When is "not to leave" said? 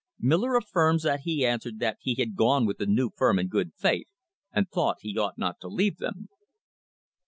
5.37-5.97